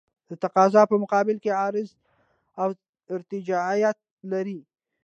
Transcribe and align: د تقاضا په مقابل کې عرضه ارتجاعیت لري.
د 0.29 0.31
تقاضا 0.43 0.81
په 0.91 0.95
مقابل 1.03 1.37
کې 1.43 1.51
عرضه 1.63 1.95
ارتجاعیت 3.15 3.97
لري. 4.31 4.59